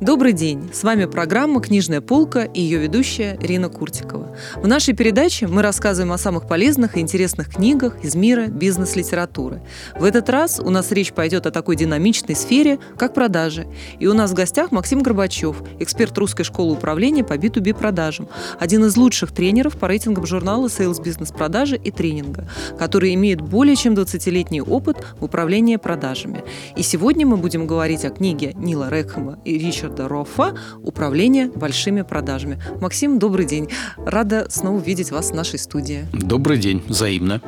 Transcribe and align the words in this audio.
Добрый 0.00 0.32
день! 0.32 0.70
С 0.72 0.82
вами 0.82 1.04
программа 1.04 1.60
«Книжная 1.60 2.00
полка» 2.00 2.44
и 2.44 2.62
ее 2.62 2.78
ведущая 2.78 3.36
Рина 3.38 3.68
Куртикова. 3.68 4.34
В 4.56 4.66
нашей 4.66 4.94
передаче 4.94 5.46
мы 5.46 5.60
рассказываем 5.60 6.10
о 6.14 6.16
самых 6.16 6.48
полезных 6.48 6.96
и 6.96 7.00
интересных 7.00 7.50
книгах 7.50 8.02
из 8.02 8.14
мира 8.14 8.46
бизнес-литературы. 8.46 9.60
В 9.94 10.04
этот 10.04 10.30
раз 10.30 10.58
у 10.58 10.70
нас 10.70 10.90
речь 10.90 11.12
пойдет 11.12 11.44
о 11.44 11.50
такой 11.50 11.76
динамичной 11.76 12.34
сфере, 12.34 12.78
как 12.96 13.12
продажи. 13.12 13.66
И 13.98 14.06
у 14.06 14.14
нас 14.14 14.30
в 14.30 14.34
гостях 14.34 14.72
Максим 14.72 15.02
Горбачев, 15.02 15.62
эксперт 15.80 16.16
русской 16.16 16.44
школы 16.44 16.72
управления 16.72 17.22
по 17.22 17.34
B2B 17.34 17.74
продажам, 17.74 18.26
один 18.58 18.86
из 18.86 18.96
лучших 18.96 19.32
тренеров 19.32 19.76
по 19.76 19.86
рейтингам 19.86 20.24
журнала 20.24 20.68
Sales 20.68 21.02
Business 21.02 21.36
продажи 21.36 21.76
и 21.76 21.90
тренинга, 21.90 22.48
который 22.78 23.12
имеет 23.12 23.42
более 23.42 23.76
чем 23.76 23.92
20-летний 23.92 24.62
опыт 24.62 24.96
в 25.18 25.24
управлении 25.24 25.76
продажами. 25.76 26.42
И 26.74 26.82
сегодня 26.82 27.26
мы 27.26 27.36
будем 27.36 27.66
говорить 27.66 28.06
о 28.06 28.10
книге 28.10 28.54
Нила 28.56 28.88
Рекхема 28.88 29.38
и 29.44 29.58
Ричарда 29.58 29.89
Ричарда 29.90 30.08
Роффа 30.08 30.54
«Управление 30.82 31.48
большими 31.48 32.02
продажами». 32.02 32.62
Максим, 32.80 33.18
добрый 33.18 33.44
день. 33.44 33.68
Рада 33.96 34.46
снова 34.48 34.80
видеть 34.80 35.10
вас 35.10 35.30
в 35.30 35.34
нашей 35.34 35.58
студии. 35.58 36.06
Добрый 36.12 36.58
день, 36.58 36.82
взаимно. 36.86 37.40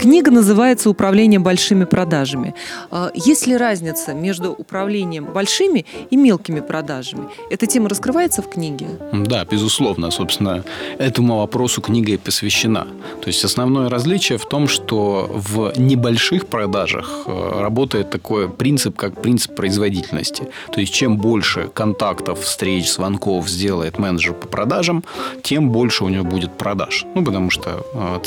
Книга 0.00 0.30
называется 0.30 0.88
«Управление 0.88 1.40
большими 1.40 1.84
продажами». 1.84 2.54
А, 2.90 3.10
есть 3.12 3.46
ли 3.46 3.54
разница 3.54 4.14
между 4.14 4.50
управлением 4.52 5.26
большими 5.26 5.84
и 6.08 6.16
мелкими 6.16 6.60
продажами? 6.60 7.28
Эта 7.50 7.66
тема 7.66 7.90
раскрывается 7.90 8.40
в 8.40 8.48
книге? 8.48 8.86
Да, 9.12 9.44
безусловно. 9.44 10.10
Собственно, 10.10 10.64
этому 10.96 11.36
вопросу 11.40 11.82
книга 11.82 12.12
и 12.12 12.16
посвящена. 12.16 12.86
То 13.20 13.26
есть 13.26 13.44
основное 13.44 13.90
различие 13.90 14.38
в 14.38 14.46
том, 14.48 14.68
что 14.68 15.30
в 15.30 15.78
небольших 15.78 16.46
продажах 16.46 17.24
э, 17.26 17.60
работает 17.60 18.08
такой 18.08 18.48
принцип, 18.48 18.96
как 18.96 19.20
принцип 19.20 19.54
производительности. 19.54 20.44
То 20.72 20.80
есть 20.80 20.94
чем 20.94 21.18
больше 21.18 21.68
контактов, 21.74 22.40
встреч, 22.40 22.90
звонков 22.90 23.50
сделает 23.50 23.98
менеджер 23.98 24.32
по 24.32 24.48
продажам, 24.48 25.04
тем 25.42 25.68
больше 25.68 26.04
у 26.04 26.08
него 26.08 26.24
будет 26.24 26.56
продаж. 26.56 27.04
Ну, 27.14 27.22
потому 27.22 27.50
что 27.50 27.84
э, 27.92 28.20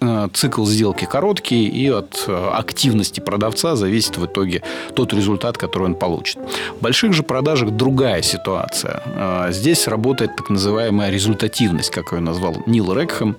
э, 0.00 0.28
цикл 0.34 0.66
сделки 0.66 0.97
сделки 0.98 1.04
короткие, 1.04 1.68
и 1.68 1.90
от 1.90 2.24
э, 2.28 2.50
активности 2.52 3.20
продавца 3.20 3.76
зависит 3.76 4.18
в 4.18 4.24
итоге 4.24 4.62
тот 4.94 5.12
результат, 5.12 5.56
который 5.58 5.84
он 5.84 5.94
получит. 5.94 6.38
В 6.78 6.82
больших 6.82 7.12
же 7.12 7.22
продажах 7.22 7.70
другая 7.70 8.22
ситуация. 8.22 9.02
Э, 9.06 9.52
здесь 9.52 9.88
работает 9.88 10.36
так 10.36 10.50
называемая 10.50 11.10
результативность, 11.10 11.90
как 11.90 12.12
ее 12.12 12.20
назвал 12.20 12.54
Нил 12.66 12.92
Рекхэм. 12.92 13.36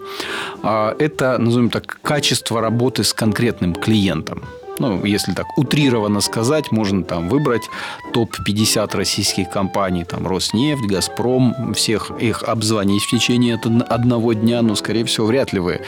Э, 0.63 0.95
это, 0.99 1.37
назовем 1.37 1.69
так, 1.69 1.99
качество 2.01 2.61
работы 2.61 3.03
с 3.03 3.13
конкретным 3.13 3.75
клиентом 3.75 4.43
ну, 4.79 5.05
если 5.05 5.33
так 5.33 5.57
утрированно 5.57 6.21
сказать, 6.21 6.71
можно 6.71 7.03
там 7.03 7.29
выбрать 7.29 7.69
топ-50 8.13 8.95
российских 8.95 9.49
компаний, 9.49 10.05
там 10.05 10.25
Роснефть, 10.27 10.85
Газпром, 10.85 11.73
всех 11.73 12.11
их 12.19 12.43
обзвонить 12.43 13.03
в 13.03 13.11
течение 13.11 13.55
одного 13.89 14.33
дня, 14.33 14.61
но, 14.61 14.75
скорее 14.75 15.03
всего, 15.03 15.27
вряд 15.27 15.53
ли 15.53 15.59
вы 15.59 15.81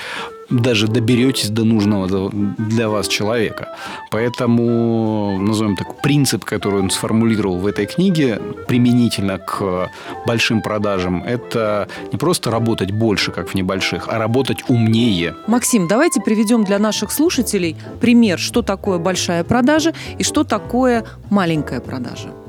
даже 0.52 0.88
доберетесь 0.88 1.50
до 1.50 1.64
нужного 1.64 2.30
для 2.32 2.90
вас 2.90 3.08
человека. 3.08 3.70
Поэтому, 4.12 5.38
назовем 5.40 5.76
так, 5.76 6.02
принцип, 6.02 6.46
который 6.46 6.82
он 6.82 6.90
сформулировал 6.90 7.58
в 7.58 7.66
этой 7.66 7.86
книге, 7.86 8.40
применительно 8.68 9.38
к 9.38 9.90
большим 10.28 10.62
продажам, 10.62 11.24
это 11.24 11.88
не 12.12 12.18
просто 12.18 12.52
работать 12.52 12.92
больше, 12.92 13.32
как 13.32 13.50
в 13.50 13.56
небольших, 13.56 14.08
а 14.08 14.18
работать 14.18 14.64
умнее. 14.68 15.36
Максим, 15.48 15.88
давайте 15.88 16.22
приведем 16.22 16.64
для 16.64 16.80
наших 16.80 17.12
слушателей 17.12 17.76
пример, 18.00 18.38
что 18.40 18.62
такое 18.62 18.98
большая 18.98 19.44
продажа 19.44 19.94
и 20.18 20.24
что 20.24 20.44
такое 20.44 21.06
маленькая 21.30 21.80
продажа. 21.80 22.41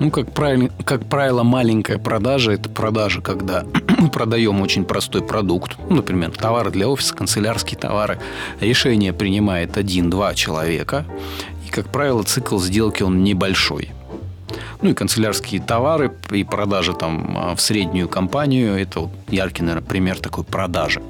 Ну, 0.00 0.10
как 0.10 0.32
правило, 0.32 0.70
как 0.84 1.06
правило, 1.06 1.42
маленькая 1.42 1.98
продажа– 1.98 2.52
это 2.52 2.68
продажа, 2.68 3.20
когда 3.20 3.64
мы 3.98 4.08
продаем 4.10 4.60
очень 4.60 4.84
простой 4.84 5.22
продукт, 5.22 5.76
ну, 5.88 5.96
например, 5.96 6.30
товары 6.32 6.70
для 6.70 6.88
офиса, 6.88 7.14
канцелярские 7.14 7.78
товары. 7.78 8.18
Решение 8.60 9.12
принимает 9.12 9.76
один-два 9.76 10.34
человека, 10.34 11.04
и, 11.66 11.70
как 11.70 11.88
правило, 11.88 12.22
цикл 12.22 12.58
сделки 12.58 13.02
он 13.02 13.22
небольшой. 13.22 13.90
Ну 14.82 14.90
и 14.90 14.94
канцелярские 14.94 15.62
товары 15.62 16.12
и 16.30 16.44
продажа 16.44 16.92
там 16.92 17.36
а, 17.38 17.54
в 17.54 17.60
среднюю 17.60 18.08
компанию– 18.08 18.74
это 18.78 19.00
вот 19.00 19.10
яркий, 19.28 19.62
наверное, 19.62 19.86
пример 19.86 20.18
такой 20.18 20.44
продажи. 20.44 21.00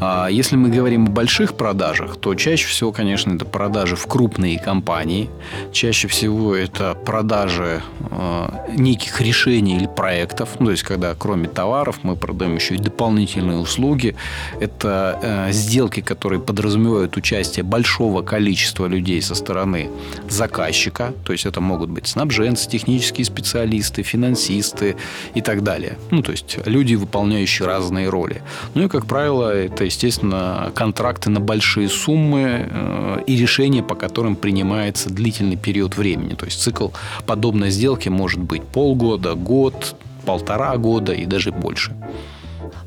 А 0.00 0.28
если 0.28 0.56
мы 0.56 0.68
говорим 0.68 1.06
о 1.06 1.10
больших 1.10 1.54
продажах, 1.54 2.16
то 2.16 2.34
чаще 2.34 2.68
всего, 2.68 2.92
конечно, 2.92 3.34
это 3.34 3.44
продажи 3.44 3.96
в 3.96 4.06
крупные 4.06 4.58
компании. 4.58 5.28
Чаще 5.72 6.06
всего 6.06 6.54
это 6.54 6.94
продажи 6.94 7.82
э, 8.10 8.48
неких 8.76 9.20
решений 9.20 9.76
или 9.76 9.86
проектов. 9.86 10.60
Ну, 10.60 10.66
то 10.66 10.72
есть, 10.72 10.84
когда 10.84 11.14
кроме 11.14 11.48
товаров 11.48 12.00
мы 12.02 12.14
продаем 12.14 12.54
еще 12.54 12.76
и 12.76 12.78
дополнительные 12.78 13.58
услуги. 13.58 14.14
Это 14.60 15.18
э, 15.20 15.52
сделки, 15.52 16.00
которые 16.00 16.40
подразумевают 16.40 17.16
участие 17.16 17.64
большого 17.64 18.22
количества 18.22 18.86
людей 18.86 19.20
со 19.20 19.34
стороны 19.34 19.90
заказчика. 20.28 21.12
То 21.24 21.32
есть, 21.32 21.44
это 21.44 21.60
могут 21.60 21.90
быть 21.90 22.06
снабженцы, 22.06 22.68
технические 22.68 23.24
специалисты, 23.24 24.04
финансисты 24.04 24.96
и 25.34 25.40
так 25.40 25.64
далее. 25.64 25.98
Ну, 26.12 26.22
то 26.22 26.30
есть, 26.30 26.58
люди, 26.66 26.94
выполняющие 26.94 27.66
разные 27.66 28.08
роли. 28.08 28.42
Ну 28.74 28.84
и, 28.84 28.88
как 28.88 29.06
правило, 29.06 29.50
это 29.52 29.87
естественно, 29.88 30.72
контракты 30.74 31.30
на 31.30 31.40
большие 31.40 31.88
суммы 31.88 32.68
э, 32.70 33.22
и 33.26 33.36
решения, 33.36 33.82
по 33.82 33.94
которым 33.94 34.36
принимается 34.36 35.10
длительный 35.10 35.56
период 35.56 35.96
времени. 35.96 36.34
То 36.34 36.46
есть 36.46 36.62
цикл 36.62 36.88
подобной 37.26 37.70
сделки 37.70 38.08
может 38.08 38.40
быть 38.40 38.62
полгода, 38.62 39.34
год, 39.34 39.96
полтора 40.24 40.76
года 40.76 41.12
и 41.12 41.26
даже 41.26 41.50
больше. 41.50 41.96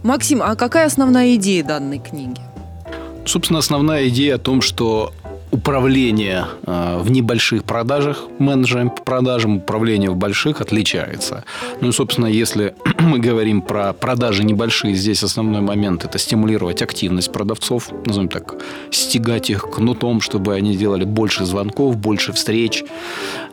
Максим, 0.04 0.42
а 0.42 0.56
какая 0.56 0.88
основная 0.88 1.36
идея 1.36 1.64
данной 1.64 2.00
книги? 2.00 2.42
Собственно, 3.26 3.60
основная 3.60 4.08
идея 4.08 4.36
о 4.36 4.40
том, 4.40 4.62
что 4.62 5.14
управление 5.52 6.46
э, 6.66 7.00
в 7.00 7.12
небольших 7.12 7.64
продажах, 7.66 8.24
менеджером 8.40 8.90
по 8.90 9.04
продажам, 9.04 9.58
управление 9.58 10.10
в 10.10 10.16
больших 10.16 10.62
отличается. 10.62 11.44
Ну 11.82 11.90
и, 11.90 11.92
собственно, 11.92 12.28
если 12.28 12.74
мы 13.00 13.20
говорим 13.20 13.62
про 13.62 13.94
продажи 13.94 14.44
небольшие, 14.44 14.96
здесь 14.96 15.24
основной 15.24 15.62
момент– 15.62 16.06
это 16.06 16.18
стимулировать 16.18 16.82
активность 16.82 17.32
продавцов, 17.32 17.92
назовем 18.06 18.30
так, 18.30 18.56
стегать 18.92 19.50
их 19.50 19.70
кнутом, 19.70 20.22
чтобы 20.22 20.56
они 20.56 20.76
делали 20.78 21.04
больше 21.04 21.46
звонков, 21.46 21.98
больше 21.98 22.32
встреч. 22.32 22.84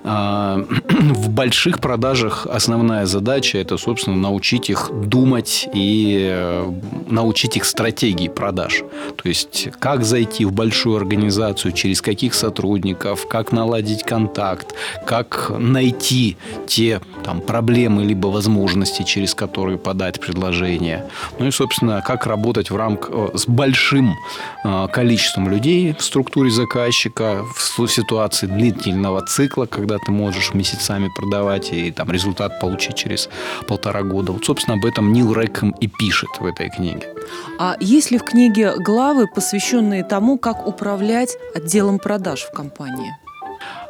А, 0.05 0.65
в 0.89 1.31
больших 1.31 1.81
продажах 1.81 2.47
основная 2.47 3.07
задача– 3.07 3.59
это, 3.59 3.77
собственно, 3.77 4.17
научить 4.17 4.71
их 4.71 4.91
думать 4.93 5.69
и 5.75 6.29
э, 6.31 6.73
научить 7.09 7.57
их 7.57 7.65
стратегии 7.65 8.29
продаж. 8.29 8.83
То 9.17 9.29
есть, 9.29 9.69
как 9.81 10.05
зайти 10.05 10.45
в 10.45 10.53
большую 10.53 10.97
организацию 10.97 11.73
через 11.73 11.88
через 11.89 12.03
каких 12.03 12.35
сотрудников, 12.35 13.27
как 13.29 13.51
наладить 13.53 14.03
контакт, 14.03 14.75
как 15.07 15.51
найти 15.59 16.37
те 16.67 17.01
там, 17.25 17.41
проблемы 17.41 18.05
либо 18.05 18.27
возможности, 18.27 19.05
через 19.05 19.35
которые 19.35 19.79
подать 19.79 20.21
предложение. 20.21 21.05
Ну 21.39 21.47
и, 21.47 21.51
собственно, 21.51 22.03
как 22.07 22.27
работать 22.27 22.71
в 22.71 22.77
рамках 22.77 23.11
э, 23.11 23.39
с 23.39 23.47
большим 23.47 24.15
э, 24.65 24.89
количеством 24.93 25.49
людей 25.49 25.95
в 25.99 26.03
структуре 26.03 26.51
заказчика, 26.51 27.43
в 27.57 27.87
ситуации 27.87 28.47
длительного 28.47 29.25
цикла, 29.27 29.65
когда 29.65 29.97
ты 29.97 30.13
можешь 30.13 30.53
месяцами 30.55 31.09
продавать 31.17 31.73
и 31.73 31.91
там 31.91 32.11
результат 32.11 32.61
получить 32.61 32.97
через 32.97 33.31
полтора 33.67 34.03
года. 34.03 34.33
Вот, 34.33 34.45
собственно, 34.45 34.77
об 34.77 34.85
этом 34.85 35.13
Нил 35.13 35.33
Рэкхэм 35.33 35.71
и 35.81 35.87
пишет 35.87 36.29
в 36.39 36.45
этой 36.45 36.69
книге. 36.69 37.15
А 37.59 37.77
есть 37.81 38.11
ли 38.11 38.19
в 38.19 38.25
книге 38.25 38.75
главы, 38.77 39.27
посвященные 39.27 40.05
тому, 40.05 40.39
как 40.39 40.67
управлять 40.67 41.37
отделом 41.55 41.78
продаж 41.99 42.43
в 42.43 42.51
компании? 42.51 43.15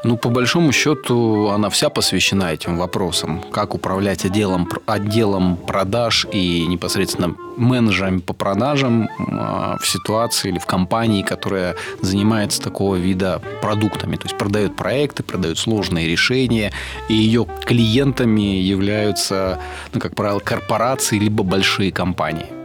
Ну, 0.05 0.17
по 0.17 0.29
большому 0.29 0.73
счету, 0.73 1.49
она 1.49 1.69
вся 1.69 1.88
посвящена 1.88 2.52
этим 2.52 2.79
вопросам. 2.79 3.43
Как 3.50 3.75
управлять 3.75 4.25
отделом, 4.25 4.69
отделом 4.87 5.56
продаж 5.56 6.26
и 6.32 6.67
непосредственно 6.67 7.35
менеджерами 7.56 8.20
по 8.20 8.32
продажам 8.32 9.08
а, 9.19 9.76
в 9.81 9.87
ситуации 9.87 10.50
или 10.50 10.58
в 10.58 10.67
компании, 10.67 11.23
которая 11.23 11.75
занимается 12.00 12.62
такого 12.62 12.94
вида 12.94 13.43
продуктами. 13.61 14.17
То 14.17 14.26
есть 14.26 14.38
продает 14.38 14.76
проекты, 14.76 15.25
продает 15.25 15.58
сложные 15.58 16.06
решения, 16.06 16.73
и 17.08 17.14
ее 17.14 17.46
клиентами 17.64 18.61
являются, 18.61 19.58
ну, 19.93 20.00
как 20.00 20.14
правило, 20.14 20.38
корпорации 20.38 21.19
либо 21.19 21.43
большие 21.43 21.90
компании. 21.90 22.57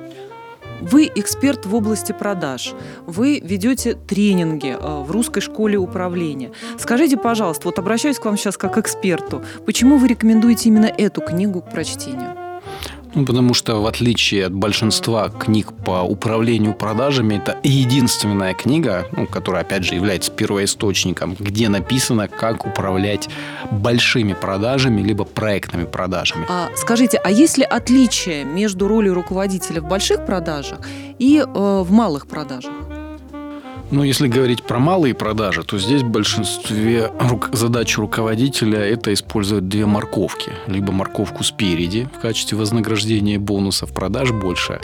Вы 0.81 1.11
эксперт 1.15 1.65
в 1.65 1.75
области 1.75 2.11
продаж. 2.11 2.73
Вы 3.05 3.39
ведете 3.39 3.93
тренинги 3.93 4.75
э, 4.79 5.03
в 5.03 5.11
русской 5.11 5.41
школе 5.41 5.77
управления. 5.77 6.51
Скажите, 6.77 7.17
пожалуйста, 7.17 7.67
вот 7.67 7.79
обращаюсь 7.79 8.19
к 8.19 8.25
вам 8.25 8.37
сейчас 8.37 8.57
как 8.57 8.73
к 8.73 8.77
эксперту, 8.77 9.43
почему 9.65 9.97
вы 9.97 10.07
рекомендуете 10.07 10.69
именно 10.69 10.87
эту 10.87 11.21
книгу 11.21 11.61
к 11.61 11.69
прочтению? 11.69 12.42
Ну, 13.15 13.25
потому 13.25 13.53
что, 13.53 13.81
в 13.81 13.85
отличие 13.85 14.47
от 14.47 14.53
большинства 14.53 15.29
книг 15.29 15.71
по 15.85 16.01
управлению 16.01 16.73
продажами, 16.73 17.35
это 17.35 17.57
единственная 17.63 18.53
книга, 18.53 19.07
ну, 19.11 19.27
которая, 19.27 19.61
опять 19.61 19.83
же, 19.83 19.95
является 19.95 20.31
первоисточником, 20.31 21.35
где 21.39 21.69
написано, 21.69 22.27
как 22.27 22.65
управлять 22.65 23.29
большими 23.71 24.33
продажами, 24.33 25.01
либо 25.01 25.25
проектными 25.25 25.85
продажами. 25.85 26.45
А 26.49 26.69
скажите, 26.75 27.19
а 27.23 27.29
есть 27.29 27.57
ли 27.57 27.63
отличие 27.63 28.45
между 28.45 28.87
ролью 28.87 29.13
руководителя 29.13 29.81
в 29.81 29.87
больших 29.87 30.25
продажах 30.25 30.79
и 31.19 31.37
э, 31.37 31.45
в 31.45 31.91
малых 31.91 32.27
продажах? 32.27 32.71
Ну, 33.93 34.01
если 34.01 34.27
говорить 34.27 34.63
про 34.63 34.79
малые 34.79 35.13
продажи, 35.13 35.63
то 35.63 35.77
здесь 35.77 36.01
в 36.01 36.07
большинстве 36.07 37.11
рук... 37.19 37.51
задач 37.53 37.95
руководителя 37.99 38.79
это 38.79 39.13
использовать 39.13 39.69
две 39.69 39.85
морковки. 39.85 40.51
Либо 40.65 40.91
морковку 40.91 41.43
спереди 41.43 42.09
в 42.17 42.19
качестве 42.19 42.57
вознаграждения 42.57 43.37
бонусов 43.37 43.93
продаж 43.93 44.31
больше, 44.31 44.81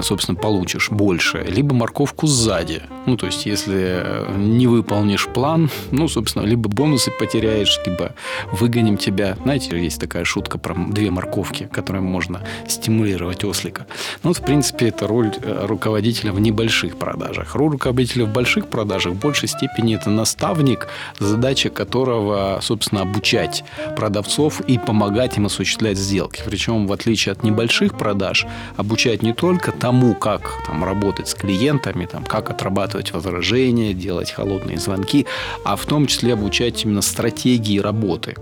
собственно, 0.00 0.36
получишь 0.36 0.90
больше, 0.90 1.46
либо 1.48 1.74
морковку 1.74 2.26
сзади. 2.26 2.82
Ну, 3.06 3.16
то 3.16 3.24
есть, 3.24 3.46
если 3.46 4.26
не 4.36 4.66
выполнишь 4.66 5.28
план, 5.28 5.70
ну, 5.90 6.06
собственно, 6.06 6.44
либо 6.44 6.68
бонусы 6.68 7.10
потеряешь, 7.10 7.80
либо 7.86 8.14
выгоним 8.52 8.98
тебя. 8.98 9.38
Знаете, 9.44 9.82
есть 9.82 9.98
такая 9.98 10.24
шутка 10.24 10.58
про 10.58 10.74
две 10.74 11.10
морковки, 11.10 11.70
которыми 11.72 12.04
можно 12.04 12.42
стимулировать 12.68 13.44
ослика. 13.44 13.86
Ну, 14.22 14.34
в 14.34 14.42
принципе, 14.42 14.88
это 14.88 15.06
роль 15.06 15.32
э, 15.40 15.64
руководителя 15.64 16.32
в 16.32 16.40
небольших 16.40 16.98
продажах. 16.98 17.54
Роль 17.54 17.70
руководителя 17.70 18.26
в 18.26 18.32
больших 18.32 18.41
продажах 18.68 19.12
в 19.12 19.18
большей 19.18 19.48
степени 19.48 19.96
это 19.96 20.10
наставник, 20.10 20.88
задача 21.18 21.70
которого, 21.70 22.58
собственно, 22.62 23.02
обучать 23.02 23.64
продавцов 23.96 24.60
и 24.60 24.78
помогать 24.78 25.36
им 25.36 25.46
осуществлять 25.46 25.98
сделки. 25.98 26.42
Причем, 26.44 26.86
в 26.86 26.92
отличие 26.92 27.32
от 27.32 27.42
небольших 27.42 27.96
продаж, 27.96 28.46
обучать 28.76 29.22
не 29.22 29.32
только 29.32 29.72
тому, 29.72 30.14
как 30.14 30.52
там, 30.66 30.84
работать 30.84 31.28
с 31.28 31.34
клиентами, 31.34 32.06
там, 32.06 32.24
как 32.24 32.50
отрабатывать 32.50 33.12
возражения, 33.12 33.94
делать 33.94 34.30
холодные 34.30 34.78
звонки, 34.78 35.26
а 35.64 35.76
в 35.76 35.86
том 35.86 36.06
числе 36.06 36.34
обучать 36.34 36.84
именно 36.84 37.02
стратегии 37.02 37.78
работы. 37.78 38.36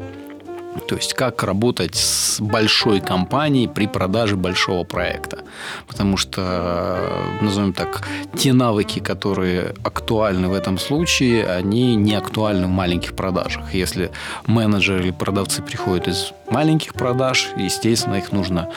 То 0.88 0.96
есть 0.96 1.14
как 1.14 1.42
работать 1.42 1.96
с 1.96 2.40
большой 2.40 3.00
компанией 3.00 3.66
при 3.66 3.86
продаже 3.86 4.36
большого 4.36 4.84
проекта. 4.84 5.44
Потому 5.86 6.16
что, 6.16 7.26
назовем 7.40 7.72
так, 7.72 8.06
те 8.36 8.52
навыки, 8.52 9.00
которые 9.00 9.74
актуальны 9.82 10.48
в 10.48 10.54
этом 10.54 10.78
случае, 10.78 11.46
они 11.46 11.96
не 11.96 12.14
актуальны 12.14 12.66
в 12.66 12.70
маленьких 12.70 13.14
продажах. 13.14 13.74
Если 13.74 14.10
менеджеры 14.46 15.00
или 15.00 15.10
продавцы 15.10 15.62
приходят 15.62 16.08
из 16.08 16.32
маленьких 16.48 16.94
продаж, 16.94 17.50
естественно, 17.56 18.16
их 18.16 18.32
нужно 18.32 18.68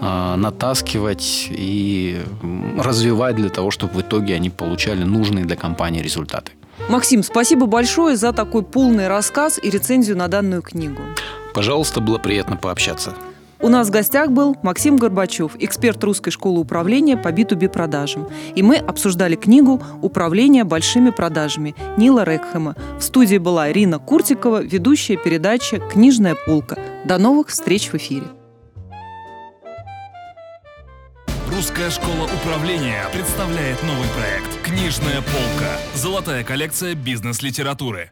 э, 0.00 0.34
натаскивать 0.36 1.48
и 1.50 2.20
развивать 2.78 3.36
для 3.36 3.50
того, 3.50 3.70
чтобы 3.70 3.94
в 3.94 4.00
итоге 4.00 4.34
они 4.34 4.50
получали 4.50 5.02
нужные 5.02 5.44
для 5.44 5.56
компании 5.56 6.02
результаты. 6.02 6.52
Максим, 6.88 7.22
спасибо 7.22 7.66
большое 7.66 8.16
за 8.16 8.32
такой 8.32 8.62
полный 8.62 9.08
рассказ 9.08 9.58
и 9.62 9.70
рецензию 9.70 10.16
на 10.16 10.28
данную 10.28 10.62
книгу. 10.62 11.02
Пожалуйста, 11.54 12.00
было 12.00 12.18
приятно 12.18 12.56
пообщаться. 12.56 13.14
У 13.62 13.68
нас 13.68 13.88
в 13.88 13.90
гостях 13.92 14.32
был 14.32 14.56
Максим 14.64 14.96
Горбачев, 14.96 15.52
эксперт 15.60 16.02
Русской 16.02 16.32
школы 16.32 16.58
управления 16.58 17.16
по 17.16 17.28
B2B 17.28 17.68
продажам. 17.68 18.28
И 18.56 18.62
мы 18.62 18.76
обсуждали 18.76 19.36
книгу 19.36 19.80
«Управление 20.02 20.64
большими 20.64 21.10
продажами» 21.10 21.76
Нила 21.96 22.24
Рекхема. 22.24 22.74
В 22.98 23.02
студии 23.02 23.38
была 23.38 23.70
Ирина 23.70 24.00
Куртикова, 24.00 24.64
ведущая 24.64 25.16
передачи 25.16 25.80
«Книжная 25.92 26.34
полка». 26.34 26.76
До 27.04 27.18
новых 27.18 27.48
встреч 27.48 27.92
в 27.92 27.94
эфире. 27.94 28.26
Русская 31.54 31.90
школа 31.90 32.28
управления 32.42 33.04
представляет 33.12 33.80
новый 33.84 34.08
проект 34.16 34.60
«Книжная 34.64 35.20
полка». 35.20 35.78
Золотая 35.94 36.42
коллекция 36.42 36.96
бизнес-литературы. 36.96 38.10